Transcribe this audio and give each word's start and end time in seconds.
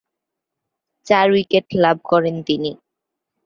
চার 1.05 1.27
উইকেট 1.31 1.65
লাভ 1.75 1.97
করেন 2.03 2.35
তিনি। 2.47 2.71